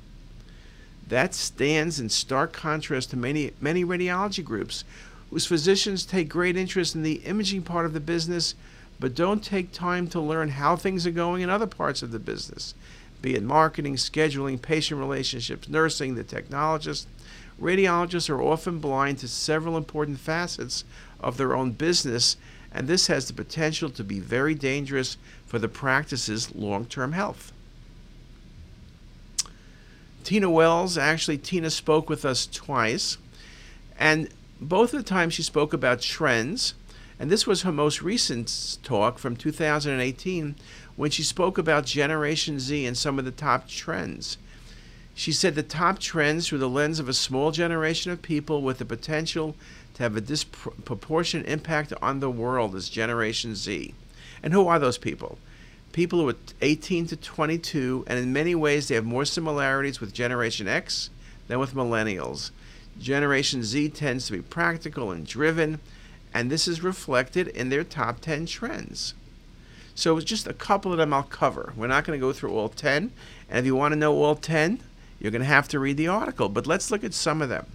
That 1.07 1.33
stands 1.33 1.99
in 1.99 2.09
stark 2.09 2.53
contrast 2.53 3.11
to 3.11 3.17
many, 3.17 3.51
many 3.59 3.83
radiology 3.85 4.43
groups 4.43 4.83
whose 5.29 5.45
physicians 5.45 6.05
take 6.05 6.29
great 6.29 6.57
interest 6.57 6.95
in 6.95 7.03
the 7.03 7.15
imaging 7.25 7.63
part 7.63 7.85
of 7.85 7.93
the 7.93 7.99
business 7.99 8.55
but 8.99 9.15
don't 9.15 9.43
take 9.43 9.73
time 9.73 10.07
to 10.07 10.19
learn 10.21 10.49
how 10.49 10.75
things 10.75 11.05
are 11.05 11.11
going 11.11 11.41
in 11.41 11.49
other 11.49 11.67
parts 11.67 12.01
of 12.01 12.11
the 12.11 12.19
business, 12.19 12.73
be 13.21 13.35
it 13.35 13.43
marketing, 13.43 13.95
scheduling, 13.95 14.61
patient 14.61 14.99
relationships, 14.99 15.67
nursing, 15.67 16.15
the 16.15 16.23
technologist. 16.23 17.05
Radiologists 17.61 18.29
are 18.29 18.41
often 18.41 18.79
blind 18.79 19.19
to 19.19 19.27
several 19.27 19.77
important 19.77 20.19
facets 20.19 20.83
of 21.19 21.37
their 21.37 21.55
own 21.55 21.71
business, 21.71 22.37
and 22.71 22.87
this 22.87 23.07
has 23.07 23.27
the 23.27 23.33
potential 23.33 23.89
to 23.91 24.03
be 24.03 24.19
very 24.19 24.55
dangerous 24.55 25.17
for 25.45 25.59
the 25.59 25.67
practice's 25.67 26.53
long 26.55 26.85
term 26.85 27.11
health. 27.11 27.51
Tina 30.23 30.49
Wells, 30.49 30.97
actually, 30.97 31.37
Tina 31.37 31.69
spoke 31.69 32.09
with 32.09 32.23
us 32.23 32.47
twice. 32.47 33.17
And 33.99 34.29
both 34.59 34.93
of 34.93 35.03
the 35.03 35.09
times 35.09 35.33
she 35.33 35.43
spoke 35.43 35.73
about 35.73 36.01
trends. 36.01 36.73
And 37.19 37.29
this 37.29 37.45
was 37.45 37.61
her 37.61 37.71
most 37.71 38.01
recent 38.01 38.77
talk 38.83 39.19
from 39.19 39.35
2018 39.35 40.55
when 40.95 41.11
she 41.11 41.23
spoke 41.23 41.57
about 41.57 41.85
Generation 41.85 42.59
Z 42.59 42.85
and 42.85 42.97
some 42.97 43.19
of 43.19 43.25
the 43.25 43.31
top 43.31 43.67
trends. 43.67 44.37
She 45.15 45.31
said 45.31 45.55
the 45.55 45.63
top 45.63 45.99
trends 45.99 46.47
through 46.47 46.57
the 46.57 46.69
lens 46.69 46.99
of 46.99 47.07
a 47.07 47.13
small 47.13 47.51
generation 47.51 48.11
of 48.11 48.21
people 48.21 48.61
with 48.61 48.79
the 48.79 48.85
potential 48.85 49.55
to 49.93 50.03
have 50.03 50.17
a 50.17 50.21
disproportionate 50.21 51.47
impact 51.47 51.93
on 52.01 52.19
the 52.19 52.31
world 52.31 52.75
is 52.75 52.89
Generation 52.89 53.55
Z. 53.55 53.93
And 54.41 54.53
who 54.53 54.67
are 54.67 54.79
those 54.79 54.97
people? 54.97 55.37
People 55.91 56.19
who 56.19 56.29
are 56.29 56.35
18 56.61 57.05
to 57.07 57.15
22, 57.15 58.05
and 58.07 58.17
in 58.17 58.33
many 58.33 58.55
ways 58.55 58.87
they 58.87 58.95
have 58.95 59.05
more 59.05 59.25
similarities 59.25 60.01
with 60.01 60.13
Generation 60.13 60.67
X 60.67 61.11
than 61.47 61.59
with 61.59 61.75
millennials. 61.75 62.49
Generation 62.99 63.63
Z 63.63 63.89
tends 63.89 64.25
to 64.25 64.33
be 64.33 64.41
practical 64.41 65.11
and 65.11 65.27
driven, 65.27 65.79
and 66.33 66.49
this 66.49 66.67
is 66.67 66.81
reflected 66.83 67.47
in 67.49 67.69
their 67.69 67.83
top 67.83 68.19
10 68.19 68.47
trends. 68.47 69.13
So, 69.93 70.17
it's 70.17 70.25
just 70.25 70.47
a 70.47 70.53
couple 70.53 70.91
of 70.91 70.97
them 70.97 71.13
I'll 71.13 71.21
cover. 71.21 71.71
We're 71.77 71.85
not 71.85 72.03
going 72.03 72.19
to 72.19 72.25
go 72.25 72.33
through 72.33 72.55
all 72.55 72.69
10, 72.69 73.11
and 73.47 73.59
if 73.59 73.65
you 73.65 73.75
want 73.75 73.91
to 73.91 73.99
know 73.99 74.15
all 74.23 74.35
10, 74.35 74.79
you're 75.23 75.31
going 75.31 75.41
to 75.41 75.47
have 75.47 75.69
to 75.69 75.79
read 75.79 75.97
the 75.97 76.09
article, 76.09 76.49
but 76.49 76.67
let's 76.67 76.91
look 76.91 77.03
at 77.03 77.13
some 77.13 77.41
of 77.41 77.49
them. 77.49 77.65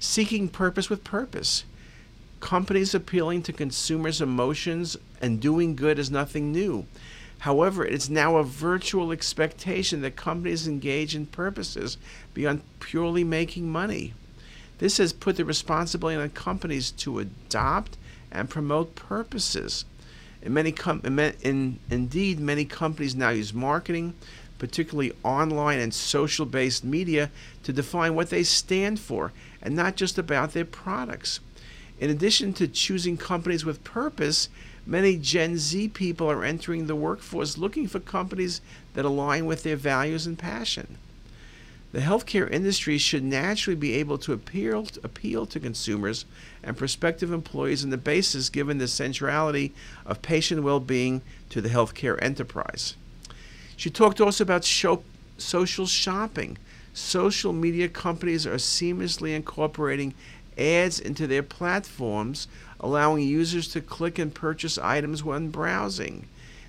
Seeking 0.00 0.48
purpose 0.48 0.88
with 0.88 1.04
purpose. 1.04 1.64
Companies 2.40 2.94
appealing 2.94 3.42
to 3.42 3.52
consumers' 3.52 4.22
emotions 4.22 4.96
and 5.20 5.40
doing 5.40 5.76
good 5.76 5.98
is 5.98 6.10
nothing 6.10 6.50
new. 6.50 6.86
However, 7.40 7.84
it 7.84 7.92
is 7.92 8.08
now 8.08 8.36
a 8.36 8.44
virtual 8.44 9.12
expectation 9.12 10.00
that 10.00 10.16
companies 10.16 10.66
engage 10.66 11.14
in 11.14 11.26
purposes 11.26 11.98
beyond 12.32 12.62
purely 12.80 13.24
making 13.24 13.70
money. 13.70 14.14
This 14.78 14.96
has 14.96 15.12
put 15.12 15.36
the 15.36 15.44
responsibility 15.44 16.18
on 16.18 16.30
companies 16.30 16.90
to 16.92 17.18
adopt 17.18 17.98
and 18.30 18.48
promote 18.48 18.94
purposes. 18.94 19.84
In 20.40 20.54
many 20.54 20.72
com- 20.72 21.02
in, 21.04 21.78
indeed, 21.90 22.40
many 22.40 22.64
companies 22.64 23.14
now 23.14 23.28
use 23.28 23.52
marketing, 23.52 24.14
particularly 24.60 25.12
online 25.24 25.80
and 25.80 25.92
social 25.92 26.46
based 26.46 26.84
media, 26.84 27.30
to 27.64 27.72
define 27.72 28.14
what 28.14 28.30
they 28.30 28.44
stand 28.44 29.00
for 29.00 29.32
and 29.60 29.74
not 29.74 29.96
just 29.96 30.16
about 30.18 30.52
their 30.52 30.64
products. 30.64 31.40
In 31.98 32.10
addition 32.10 32.52
to 32.54 32.68
choosing 32.68 33.16
companies 33.16 33.64
with 33.64 33.82
purpose, 33.82 34.48
many 34.86 35.16
Gen 35.16 35.58
Z 35.58 35.88
people 35.88 36.30
are 36.30 36.44
entering 36.44 36.86
the 36.86 36.94
workforce 36.94 37.58
looking 37.58 37.88
for 37.88 38.00
companies 38.00 38.60
that 38.94 39.04
align 39.04 39.46
with 39.46 39.64
their 39.64 39.76
values 39.76 40.26
and 40.26 40.38
passion. 40.38 40.96
The 41.92 42.00
healthcare 42.00 42.48
industry 42.50 42.98
should 42.98 43.24
naturally 43.24 43.74
be 43.74 43.94
able 43.94 44.16
to 44.18 44.32
appeal, 44.32 44.86
appeal 45.02 45.44
to 45.46 45.58
consumers 45.58 46.24
and 46.62 46.76
prospective 46.76 47.32
employees 47.32 47.82
on 47.82 47.90
the 47.90 47.96
basis 47.96 48.48
given 48.48 48.78
the 48.78 48.86
centrality 48.86 49.74
of 50.06 50.22
patient 50.22 50.62
well 50.62 50.80
being 50.80 51.22
to 51.48 51.60
the 51.60 51.68
healthcare 51.68 52.16
enterprise. 52.22 52.94
She 53.80 53.88
talked 53.88 54.20
also 54.20 54.44
about 54.44 54.62
show, 54.62 55.02
social 55.38 55.86
shopping. 55.86 56.58
Social 56.92 57.54
media 57.54 57.88
companies 57.88 58.46
are 58.46 58.56
seamlessly 58.56 59.34
incorporating 59.34 60.12
ads 60.58 61.00
into 61.00 61.26
their 61.26 61.42
platforms, 61.42 62.46
allowing 62.78 63.26
users 63.26 63.68
to 63.68 63.80
click 63.80 64.18
and 64.18 64.34
purchase 64.34 64.76
items 64.76 65.24
when 65.24 65.48
browsing. 65.48 66.26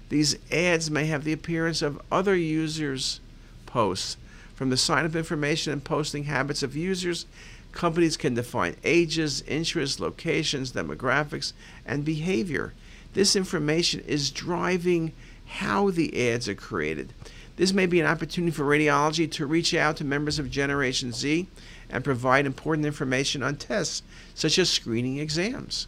These 0.07 0.37
ads 0.53 0.89
may 0.89 1.03
have 1.07 1.25
the 1.25 1.33
appearance 1.33 1.81
of 1.81 2.01
other 2.09 2.33
users' 2.33 3.19
posts 3.65 4.15
from 4.55 4.69
the 4.69 4.77
sign 4.77 5.03
up 5.03 5.13
information 5.13 5.73
and 5.73 5.83
posting 5.83 6.23
habits 6.23 6.63
of 6.63 6.77
users, 6.77 7.25
companies 7.73 8.15
can 8.15 8.35
define 8.35 8.77
ages, 8.85 9.43
interests, 9.49 9.99
locations, 9.99 10.71
demographics, 10.71 11.51
and 11.85 12.05
behavior. 12.05 12.71
This 13.13 13.35
information 13.35 13.99
is 14.07 14.31
driving 14.31 15.11
how 15.51 15.91
the 15.91 16.29
ads 16.29 16.47
are 16.47 16.55
created. 16.55 17.13
This 17.57 17.73
may 17.73 17.85
be 17.85 17.99
an 17.99 18.07
opportunity 18.07 18.51
for 18.51 18.63
radiology 18.63 19.29
to 19.31 19.45
reach 19.45 19.73
out 19.73 19.97
to 19.97 20.03
members 20.03 20.39
of 20.39 20.49
Generation 20.49 21.11
Z 21.11 21.47
and 21.89 22.03
provide 22.03 22.45
important 22.45 22.85
information 22.85 23.43
on 23.43 23.55
tests, 23.55 24.01
such 24.33 24.57
as 24.57 24.69
screening 24.69 25.17
exams. 25.17 25.87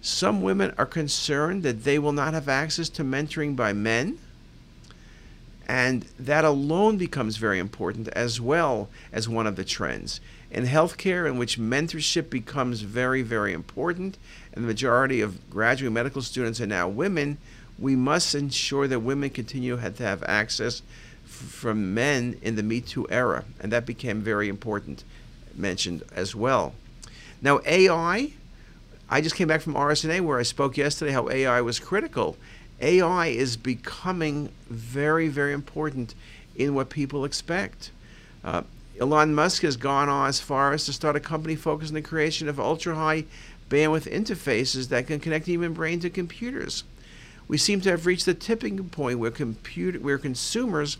Some 0.00 0.42
women 0.42 0.72
are 0.76 0.86
concerned 0.86 1.62
that 1.62 1.84
they 1.84 1.98
will 1.98 2.12
not 2.12 2.34
have 2.34 2.48
access 2.48 2.88
to 2.90 3.04
mentoring 3.04 3.54
by 3.54 3.72
men 3.72 4.18
and 5.66 6.02
that 6.18 6.44
alone 6.44 6.96
becomes 6.96 7.36
very 7.36 7.58
important 7.58 8.08
as 8.08 8.40
well 8.40 8.88
as 9.12 9.28
one 9.28 9.46
of 9.46 9.56
the 9.56 9.64
trends. 9.64 10.20
In 10.50 10.66
healthcare, 10.66 11.26
in 11.26 11.38
which 11.38 11.58
mentorship 11.58 12.30
becomes 12.30 12.82
very, 12.82 13.22
very 13.22 13.52
important, 13.52 14.18
and 14.52 14.62
the 14.62 14.68
majority 14.68 15.20
of 15.20 15.50
graduate 15.50 15.92
medical 15.92 16.22
students 16.22 16.60
are 16.60 16.66
now 16.66 16.86
women, 16.86 17.38
we 17.78 17.96
must 17.96 18.34
ensure 18.34 18.86
that 18.88 19.00
women 19.00 19.30
continue 19.30 19.76
to 19.76 19.82
have 19.82 20.22
access 20.24 20.82
from 21.24 21.94
men 21.94 22.38
in 22.42 22.56
the 22.56 22.62
Me 22.62 22.80
Too 22.80 23.06
era. 23.10 23.44
And 23.60 23.72
that 23.72 23.86
became 23.86 24.20
very 24.20 24.48
important, 24.48 25.04
mentioned 25.54 26.02
as 26.14 26.34
well. 26.34 26.74
Now, 27.42 27.60
AI, 27.66 28.32
I 29.10 29.20
just 29.20 29.34
came 29.34 29.48
back 29.48 29.60
from 29.60 29.74
RSNA 29.74 30.20
where 30.20 30.38
I 30.38 30.44
spoke 30.44 30.76
yesterday 30.76 31.12
how 31.12 31.28
AI 31.28 31.60
was 31.60 31.78
critical 31.78 32.36
AI 32.80 33.28
is 33.28 33.56
becoming 33.56 34.50
very, 34.68 35.28
very 35.28 35.52
important 35.52 36.14
in 36.56 36.74
what 36.74 36.90
people 36.90 37.24
expect. 37.24 37.90
Uh, 38.44 38.62
Elon 39.00 39.34
Musk 39.34 39.62
has 39.62 39.76
gone 39.76 40.08
on 40.08 40.28
as 40.28 40.40
far 40.40 40.72
as 40.72 40.84
to 40.86 40.92
start 40.92 41.16
a 41.16 41.20
company 41.20 41.56
focused 41.56 41.90
on 41.90 41.94
the 41.94 42.02
creation 42.02 42.48
of 42.48 42.60
ultra 42.60 42.94
high 42.94 43.24
bandwidth 43.68 44.10
interfaces 44.10 44.88
that 44.88 45.06
can 45.06 45.18
connect 45.18 45.46
human 45.46 45.72
brain 45.72 45.98
to 46.00 46.10
computers. 46.10 46.84
We 47.46 47.58
seem 47.58 47.80
to 47.82 47.90
have 47.90 48.06
reached 48.06 48.26
the 48.26 48.34
tipping 48.34 48.88
point 48.88 49.18
where, 49.18 49.30
computer, 49.30 49.98
where 49.98 50.18
consumers 50.18 50.96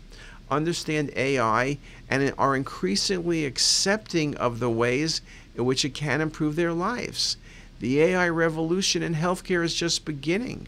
understand 0.49 1.11
AI 1.15 1.79
and 2.09 2.33
are 2.37 2.55
increasingly 2.55 3.45
accepting 3.45 4.35
of 4.37 4.59
the 4.59 4.69
ways 4.69 5.21
in 5.55 5.65
which 5.65 5.83
it 5.83 5.95
can 5.95 6.21
improve 6.21 6.55
their 6.55 6.73
lives. 6.73 7.37
The 7.79 7.99
AI 8.01 8.29
revolution 8.29 9.01
in 9.01 9.15
healthcare 9.15 9.63
is 9.63 9.73
just 9.73 10.05
beginning 10.05 10.67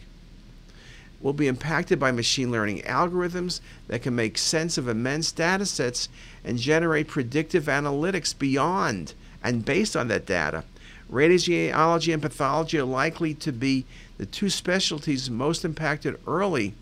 We'll 1.20 1.32
be 1.32 1.48
impacted 1.48 1.98
by 1.98 2.12
machine 2.12 2.50
learning 2.50 2.82
algorithms 2.82 3.60
that 3.88 4.02
can 4.02 4.14
make 4.14 4.38
sense 4.38 4.78
of 4.78 4.86
immense 4.86 5.32
data 5.32 5.66
sets 5.66 6.08
and 6.44 6.58
generate 6.58 7.08
predictive 7.08 7.64
analytics 7.64 8.38
beyond 8.38 9.14
and 9.42 9.64
based 9.64 9.96
on 9.96 10.06
that 10.08 10.26
data. 10.26 10.62
Radiology 11.10 12.12
and 12.12 12.22
pathology 12.22 12.78
are 12.78 12.84
likely 12.84 13.34
to 13.34 13.50
be 13.50 13.84
the 14.18 14.26
two 14.26 14.50
specialties 14.50 15.30
most 15.30 15.64
impacted 15.64 16.18
early 16.26 16.74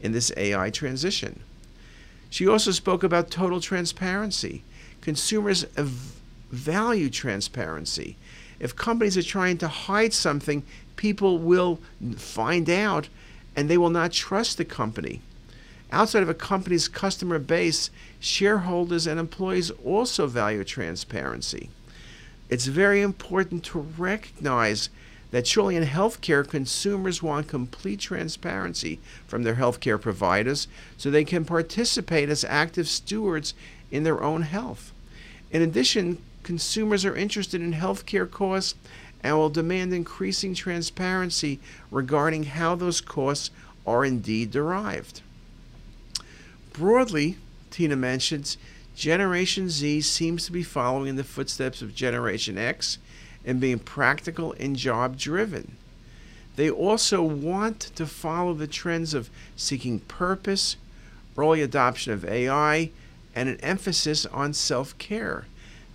in 0.00 0.12
this 0.12 0.32
AI 0.36 0.70
transition. 0.70 1.40
She 2.30 2.48
also 2.48 2.70
spoke 2.70 3.02
about 3.02 3.30
total 3.30 3.60
transparency. 3.60 4.62
Consumers 5.00 5.64
value 6.50 7.10
transparency. 7.10 8.16
If 8.60 8.74
companies 8.76 9.16
are 9.16 9.22
trying 9.22 9.58
to 9.58 9.68
hide 9.68 10.12
something, 10.12 10.62
people 10.96 11.38
will 11.38 11.80
find 12.16 12.70
out 12.70 13.08
and 13.56 13.68
they 13.68 13.78
will 13.78 13.90
not 13.90 14.12
trust 14.12 14.56
the 14.56 14.64
company. 14.64 15.20
Outside 15.92 16.22
of 16.22 16.28
a 16.28 16.34
company's 16.34 16.88
customer 16.88 17.38
base, 17.38 17.90
shareholders 18.18 19.06
and 19.06 19.20
employees 19.20 19.70
also 19.84 20.26
value 20.26 20.64
transparency. 20.64 21.70
It's 22.48 22.66
very 22.66 23.00
important 23.00 23.64
to 23.66 23.80
recognize 23.80 24.88
that 25.34 25.48
surely 25.48 25.74
in 25.74 25.82
healthcare, 25.82 26.46
consumers 26.48 27.20
want 27.20 27.48
complete 27.48 27.98
transparency 27.98 29.00
from 29.26 29.42
their 29.42 29.56
healthcare 29.56 30.00
providers 30.00 30.68
so 30.96 31.10
they 31.10 31.24
can 31.24 31.44
participate 31.44 32.28
as 32.28 32.44
active 32.44 32.86
stewards 32.86 33.52
in 33.90 34.04
their 34.04 34.22
own 34.22 34.42
health. 34.42 34.92
In 35.50 35.60
addition, 35.60 36.18
consumers 36.44 37.04
are 37.04 37.16
interested 37.16 37.60
in 37.60 37.72
healthcare 37.72 38.30
costs 38.30 38.76
and 39.24 39.36
will 39.36 39.50
demand 39.50 39.92
increasing 39.92 40.54
transparency 40.54 41.58
regarding 41.90 42.44
how 42.44 42.76
those 42.76 43.00
costs 43.00 43.50
are 43.84 44.04
indeed 44.04 44.52
derived. 44.52 45.20
Broadly, 46.72 47.38
Tina 47.72 47.96
mentions, 47.96 48.56
Generation 48.94 49.68
Z 49.68 50.02
seems 50.02 50.46
to 50.46 50.52
be 50.52 50.62
following 50.62 51.08
in 51.08 51.16
the 51.16 51.24
footsteps 51.24 51.82
of 51.82 51.92
Generation 51.92 52.56
X 52.56 52.98
and 53.44 53.60
being 53.60 53.78
practical 53.78 54.54
and 54.58 54.76
job 54.76 55.16
driven. 55.18 55.76
They 56.56 56.70
also 56.70 57.22
want 57.22 57.80
to 57.96 58.06
follow 58.06 58.54
the 58.54 58.66
trends 58.66 59.12
of 59.12 59.28
seeking 59.56 60.00
purpose, 60.00 60.76
early 61.36 61.62
adoption 61.62 62.12
of 62.12 62.24
AI, 62.24 62.90
and 63.34 63.48
an 63.48 63.60
emphasis 63.60 64.24
on 64.26 64.52
self 64.52 64.96
care 64.98 65.46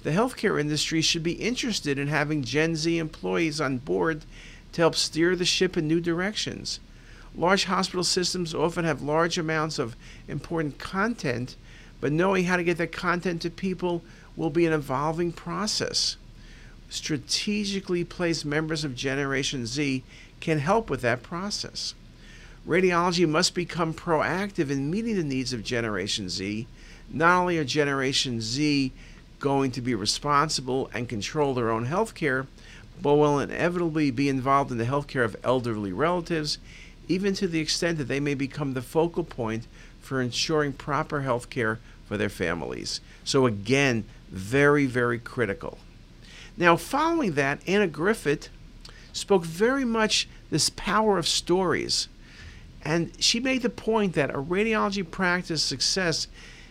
the 0.03 0.11
healthcare 0.11 0.59
industry 0.59 1.01
should 1.01 1.23
be 1.23 1.33
interested 1.33 1.99
in 1.99 2.07
having 2.07 2.43
Gen 2.43 2.75
Z 2.75 2.97
employees 2.97 3.59
on 3.59 3.79
board 3.79 4.23
to 4.71 4.81
help 4.81 4.95
steer 4.95 5.35
the 5.35 5.45
ship 5.45 5.75
in 5.75 5.87
new 5.87 5.99
directions. 5.99 6.79
Large 7.35 7.65
hospital 7.65 8.03
systems 8.03 8.55
often 8.55 8.85
have 8.85 9.01
large 9.01 9.37
amounts 9.37 9.77
of 9.77 9.95
important 10.27 10.77
content, 10.77 11.55
but 11.99 12.13
knowing 12.13 12.45
how 12.45 12.55
to 12.55 12.63
get 12.63 12.77
that 12.77 12.91
content 12.91 13.41
to 13.41 13.49
people 13.49 14.01
will 14.37 14.49
be 14.49 14.65
an 14.65 14.73
evolving 14.73 15.33
process. 15.33 16.15
Strategically 16.89 18.03
placed 18.03 18.45
members 18.45 18.83
of 18.83 18.95
Generation 18.95 19.65
Z 19.65 20.03
can 20.39 20.59
help 20.59 20.89
with 20.89 21.01
that 21.01 21.23
process. 21.23 21.93
Radiology 22.67 23.27
must 23.27 23.55
become 23.55 23.93
proactive 23.93 24.69
in 24.69 24.91
meeting 24.91 25.15
the 25.15 25.23
needs 25.23 25.53
of 25.53 25.63
Generation 25.63 26.29
Z 26.29 26.67
not 27.11 27.41
only 27.41 27.57
are 27.57 27.63
Generation 27.63 28.41
Z 28.41 28.91
going 29.39 29.71
to 29.71 29.81
be 29.81 29.95
responsible 29.95 30.89
and 30.93 31.09
control 31.09 31.53
their 31.53 31.71
own 31.71 31.85
health 31.85 32.13
care, 32.13 32.47
but 33.01 33.15
will 33.15 33.39
inevitably 33.39 34.11
be 34.11 34.29
involved 34.29 34.71
in 34.71 34.77
the 34.77 34.85
health 34.85 35.07
care 35.07 35.23
of 35.23 35.35
elderly 35.43 35.93
relatives, 35.93 36.57
even 37.07 37.33
to 37.33 37.47
the 37.47 37.59
extent 37.59 37.97
that 37.97 38.07
they 38.07 38.19
may 38.19 38.33
become 38.33 38.73
the 38.73 38.81
focal 38.81 39.23
point 39.23 39.65
for 40.01 40.21
ensuring 40.21 40.73
proper 40.73 41.21
health 41.21 41.49
care 41.49 41.79
for 42.05 42.17
their 42.17 42.29
families. 42.29 42.99
So, 43.23 43.45
again, 43.45 44.05
very, 44.29 44.85
very 44.85 45.17
critical. 45.17 45.77
Now, 46.59 46.75
following 46.75 47.31
that, 47.33 47.61
Anna 47.65 47.87
Griffith 47.87 48.49
spoke 49.13 49.45
very 49.45 49.85
much 49.85 50.27
this 50.51 50.69
power 50.69 51.17
of 51.17 51.27
stories. 51.27 52.09
And 52.83 53.11
she 53.17 53.39
made 53.39 53.61
the 53.61 53.69
point 53.69 54.13
that 54.13 54.29
a 54.29 54.41
radiology 54.41 55.09
practice 55.09 55.63
success 55.63 56.27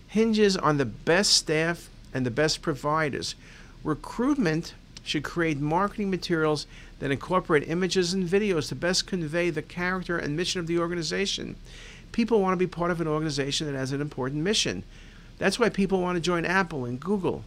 hinges 0.06 0.56
on 0.58 0.76
the 0.76 0.84
best 0.84 1.32
staff 1.32 1.88
and 2.12 2.26
the 2.26 2.30
best 2.30 2.60
providers. 2.60 3.34
Recruitment 3.82 4.74
should 5.02 5.24
create 5.24 5.58
marketing 5.58 6.10
materials 6.10 6.66
that 6.98 7.10
incorporate 7.10 7.68
images 7.68 8.12
and 8.12 8.28
videos 8.28 8.68
to 8.68 8.74
best 8.74 9.06
convey 9.06 9.48
the 9.48 9.62
character 9.62 10.18
and 10.18 10.36
mission 10.36 10.60
of 10.60 10.66
the 10.66 10.78
organization. 10.78 11.56
People 12.12 12.40
want 12.40 12.52
to 12.52 12.58
be 12.58 12.66
part 12.66 12.90
of 12.90 13.00
an 13.00 13.08
organization 13.08 13.66
that 13.66 13.78
has 13.78 13.92
an 13.92 14.02
important 14.02 14.42
mission. 14.42 14.82
That's 15.38 15.58
why 15.58 15.70
people 15.70 16.02
want 16.02 16.16
to 16.16 16.20
join 16.20 16.44
Apple 16.44 16.84
and 16.84 17.00
Google. 17.00 17.44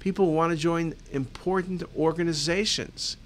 People 0.00 0.32
want 0.32 0.52
to 0.52 0.56
join 0.56 0.94
important 1.12 1.82
organizations. 1.96 3.16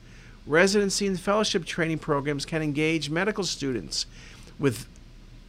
Residency 0.47 1.07
and 1.07 1.21
fellowship 1.21 1.65
training 1.65 1.99
programs 1.99 2.47
can 2.47 2.63
engage 2.63 3.11
medical 3.11 3.45
students 3.45 4.07
with 4.59 4.87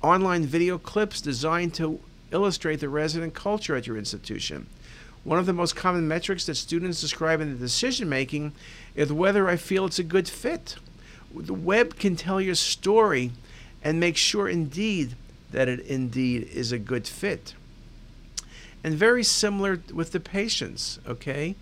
online 0.02 0.46
video 0.46 0.78
clips 0.78 1.22
designed 1.22 1.74
to 1.76 2.00
illustrate 2.32 2.80
the 2.80 2.90
resident 2.90 3.34
culture 3.34 3.76
at 3.76 3.88
your 3.88 3.98
institution. 3.98 4.68
One 5.24 5.38
of 5.38 5.46
the 5.46 5.54
most 5.54 5.76
common 5.76 6.08
metrics 6.08 6.46
that 6.46 6.56
students 6.56 7.00
describe 7.00 7.42
in 7.42 7.52
the 7.52 7.60
decision 7.60 8.10
making 8.10 8.54
is 8.96 9.14
whether 9.14 9.48
I 9.48 9.56
feel 9.56 9.86
it's 9.86 10.00
a 10.00 10.04
good 10.04 10.28
fit. 10.28 10.78
The 11.36 11.54
web 11.54 11.98
can 11.98 12.16
tell 12.16 12.42
your 12.42 12.56
story 12.56 13.32
and 13.84 14.00
make 14.00 14.18
sure 14.18 14.50
indeed 14.50 15.16
that 15.52 15.68
it 15.68 15.82
indeed 15.82 16.44
is 16.44 16.72
a 16.72 16.80
good 16.80 17.08
fit. 17.08 17.54
And 18.84 18.96
very 18.96 19.24
similar 19.24 19.82
with 19.94 20.12
the 20.12 20.20
patients, 20.20 21.00
okay? 21.08 21.56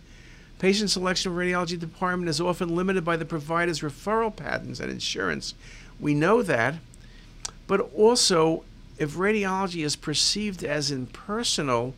Patient 0.60 0.90
selection 0.90 1.32
of 1.32 1.38
radiology 1.38 1.80
department 1.80 2.30
is 2.30 2.42
often 2.42 2.76
limited 2.76 3.04
by 3.04 3.18
the 3.18 3.26
provider's 3.26 3.82
referral 3.82 4.36
patterns 4.36 4.80
and 4.80 4.92
insurance. 4.92 5.54
We 6.00 6.14
know 6.14 6.42
that. 6.42 6.76
But 7.68 7.82
also, 7.94 8.64
if 8.98 9.16
radiology 9.16 9.84
is 9.84 9.96
perceived 9.96 10.64
as 10.64 10.92
impersonal, 10.92 11.94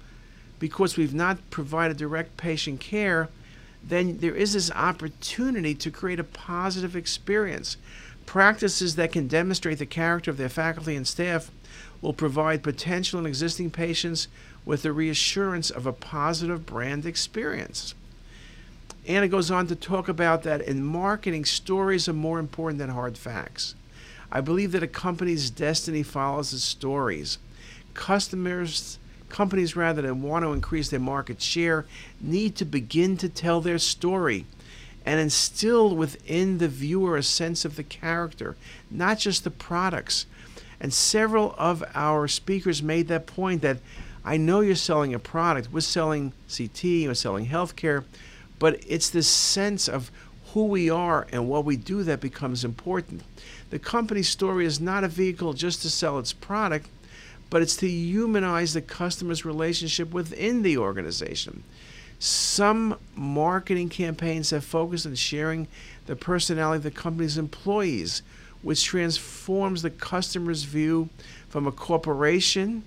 because 0.60 0.96
we've 0.98 1.14
not 1.14 1.38
provided 1.50 1.98
direct 1.98 2.38
patient 2.38 2.80
care, 2.80 3.30
then 3.84 4.18
there 4.20 4.36
is 4.36 4.54
this 4.54 4.70
opportunity 4.72 5.74
to 5.74 5.90
create 5.90 6.20
a 6.20 6.24
positive 6.24 6.96
experience. 6.96 7.78
Practices 8.28 8.96
that 8.96 9.12
can 9.12 9.28
demonstrate 9.28 9.80
the 9.80 9.86
character 9.88 10.30
of 10.30 10.38
their 10.38 10.50
faculty 10.50 10.96
and 10.96 11.08
staff 11.08 11.50
will 12.02 12.14
provide 12.14 12.62
potential 12.62 13.18
and 13.18 13.28
existing 13.28 13.72
patients 13.72 14.28
with 14.66 14.84
the 14.84 14.92
reassurance 14.92 15.70
of 15.70 15.86
a 15.86 15.94
positive 15.94 16.66
brand 16.66 17.06
experience. 17.06 17.96
Anna 19.08 19.28
goes 19.28 19.50
on 19.50 19.68
to 19.68 19.76
talk 19.76 20.08
about 20.08 20.44
that 20.44 20.62
in 20.62 20.84
marketing, 20.84 21.46
stories 21.46 22.08
are 22.08 22.14
more 22.14 22.40
important 22.40 22.80
than 22.80 22.90
hard 22.90 23.18
facts. 23.18 23.76
I 24.32 24.42
believe 24.42 24.72
that 24.74 24.84
a 24.84 24.88
company's 24.88 25.50
destiny 25.50 26.04
follows 26.04 26.54
its 26.54 26.64
stories. 26.64 27.38
Customers 27.94 29.00
companies, 29.32 29.76
rather 29.76 30.02
than 30.02 30.22
want 30.22 30.44
to 30.46 30.54
increase 30.54 30.90
their 30.90 31.00
market 31.00 31.42
share, 31.42 31.86
need 32.20 32.56
to 32.58 32.66
begin 32.66 33.18
to 33.18 33.30
tell 33.30 33.62
their 33.62 33.80
story 33.80 34.46
and 35.06 35.20
instill 35.20 35.96
within 35.96 36.60
the 36.60 36.68
viewer 36.68 37.18
a 37.18 37.24
sense 37.24 37.66
of 37.66 37.76
the 37.76 37.84
character, 37.84 38.56
not 38.92 39.18
just 39.18 39.44
the 39.44 39.50
products. 39.50 40.28
And 40.80 40.94
several 40.94 41.56
of 41.58 41.84
our 41.96 42.28
speakers 42.28 42.84
made 42.84 43.08
that 43.08 43.26
point 43.26 43.62
that 43.62 43.78
I 44.24 44.38
know 44.38 44.60
you're 44.60 44.76
selling 44.76 45.14
a 45.14 45.20
product, 45.20 45.70
we're 45.72 45.82
selling 45.82 46.34
CT, 46.56 46.84
we're 46.84 47.14
selling 47.16 47.48
healthcare, 47.48 48.04
but 48.60 48.84
it's 48.88 49.10
this 49.10 49.28
sense 49.28 49.88
of 49.88 50.12
who 50.54 50.66
we 50.66 50.90
are 50.90 51.26
and 51.32 51.50
what 51.50 51.66
we 51.66 51.76
do 51.76 52.04
that 52.04 52.20
becomes 52.20 52.64
important. 52.64 53.24
The 53.72 53.80
company 53.80 54.22
story 54.22 54.66
is 54.66 54.80
not 54.80 55.04
a 55.04 55.08
vehicle 55.08 55.54
just 55.54 55.82
to 55.82 55.90
sell 55.90 56.20
its 56.20 56.34
product, 56.34 56.88
but 57.50 57.62
it's 57.62 57.76
to 57.78 57.88
humanize 57.88 58.74
the 58.74 58.82
customer's 58.82 59.44
relationship 59.44 60.12
within 60.12 60.62
the 60.62 60.78
organization. 60.78 61.64
Some 62.20 63.00
marketing 63.16 63.90
campaigns 63.90 64.52
have 64.52 64.64
focused 64.64 65.08
on 65.08 65.16
sharing 65.16 65.68
the 66.06 66.16
personality 66.16 66.78
of 66.78 66.84
the 66.84 66.92
company's 66.92 67.38
employees, 67.38 68.22
which 68.62 68.84
transforms 68.84 69.82
the 69.82 69.90
customer's 69.90 70.64
view 70.64 71.10
from 71.50 71.66
a 71.66 71.72
corporation 71.72 72.84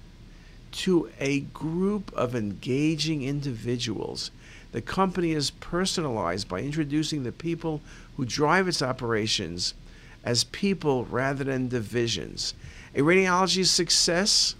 to 0.75 1.09
a 1.21 1.41
group 1.41 2.13
of 2.15 2.35
engaging 2.35 3.23
individuals. 3.23 4.31
The 4.73 4.83
company 4.83 5.33
is 5.33 5.51
personalized 5.53 6.49
by 6.49 6.61
introducing 6.61 7.23
the 7.23 7.33
people 7.33 7.81
who 8.17 8.25
drive 8.25 8.67
its 8.67 8.83
operations 8.83 9.75
as 10.25 10.45
people 10.45 11.05
rather 11.05 11.45
than 11.45 11.69
divisions. 11.69 12.55
A 12.95 13.01
radiology's 13.01 13.71
success 13.71 14.57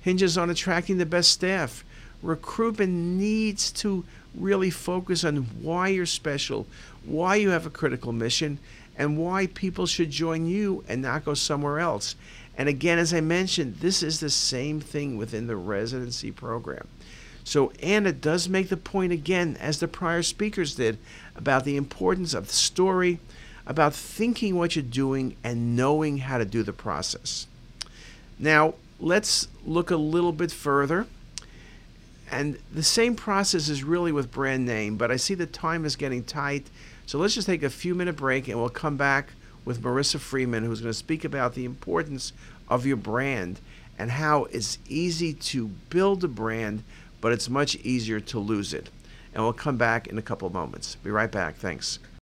hinges 0.00 0.38
on 0.38 0.50
attracting 0.50 0.98
the 0.98 1.06
best 1.06 1.32
staff. 1.32 1.84
Recruitment 2.22 2.92
needs 2.92 3.72
to 3.72 4.04
really 4.36 4.70
focus 4.70 5.24
on 5.24 5.36
why 5.62 5.88
you're 5.88 6.06
special, 6.06 6.66
why 7.04 7.34
you 7.36 7.50
have 7.50 7.66
a 7.66 7.70
critical 7.70 8.12
mission, 8.12 8.58
and 8.96 9.18
why 9.18 9.46
people 9.48 9.86
should 9.86 10.10
join 10.10 10.46
you 10.46 10.84
and 10.88 11.02
not 11.02 11.24
go 11.24 11.34
somewhere 11.34 11.80
else. 11.80 12.14
And 12.56 12.68
again, 12.68 12.98
as 12.98 13.12
I 13.12 13.20
mentioned, 13.20 13.76
this 13.76 14.02
is 14.02 14.20
the 14.20 14.30
same 14.30 14.80
thing 14.80 15.16
within 15.16 15.46
the 15.46 15.56
residency 15.56 16.30
program. 16.30 16.88
So 17.44 17.70
Anna 17.80 18.12
does 18.12 18.48
make 18.48 18.70
the 18.70 18.76
point 18.76 19.12
again, 19.12 19.56
as 19.60 19.78
the 19.78 19.86
prior 19.86 20.22
speakers 20.22 20.74
did, 20.74 20.98
about 21.36 21.64
the 21.64 21.76
importance 21.76 22.34
of 22.34 22.48
the 22.48 22.52
story, 22.52 23.20
about 23.66 23.94
thinking 23.94 24.56
what 24.56 24.74
you're 24.74 24.82
doing 24.82 25.36
and 25.44 25.76
knowing 25.76 26.18
how 26.18 26.38
to 26.38 26.44
do 26.44 26.62
the 26.62 26.72
process. 26.72 27.46
Now, 28.38 28.74
let's 28.98 29.48
look 29.64 29.90
a 29.90 29.96
little 29.96 30.32
bit 30.32 30.50
further. 30.50 31.06
And 32.30 32.58
the 32.72 32.82
same 32.82 33.14
process 33.14 33.68
is 33.68 33.84
really 33.84 34.10
with 34.10 34.32
brand 34.32 34.66
name, 34.66 34.96
but 34.96 35.12
I 35.12 35.16
see 35.16 35.34
the 35.34 35.46
time 35.46 35.84
is 35.84 35.94
getting 35.94 36.24
tight. 36.24 36.66
So 37.06 37.18
let's 37.18 37.34
just 37.34 37.46
take 37.46 37.62
a 37.62 37.70
few 37.70 37.94
minute 37.94 38.16
break 38.16 38.48
and 38.48 38.58
we'll 38.58 38.68
come 38.68 38.96
back 38.96 39.30
with 39.66 39.82
Marissa 39.82 40.18
Freeman, 40.18 40.64
who's 40.64 40.80
going 40.80 40.92
to 40.92 40.98
speak 40.98 41.24
about 41.24 41.54
the 41.54 41.66
importance 41.66 42.32
of 42.68 42.86
your 42.86 42.96
brand 42.96 43.60
and 43.98 44.12
how 44.12 44.44
it's 44.44 44.78
easy 44.88 45.34
to 45.34 45.66
build 45.90 46.24
a 46.24 46.28
brand, 46.28 46.82
but 47.20 47.32
it's 47.32 47.50
much 47.50 47.76
easier 47.76 48.20
to 48.20 48.38
lose 48.38 48.72
it. 48.72 48.88
And 49.34 49.42
we'll 49.42 49.52
come 49.52 49.76
back 49.76 50.06
in 50.06 50.16
a 50.16 50.22
couple 50.22 50.46
of 50.46 50.54
moments. 50.54 50.94
Be 50.96 51.10
right 51.10 51.30
back. 51.30 51.56
Thanks. 51.56 51.98